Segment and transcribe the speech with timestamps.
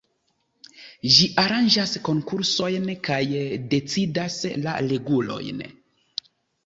[1.17, 3.21] Ĝi aranĝas konkursojn kaj
[3.75, 5.63] decidas la regulojn.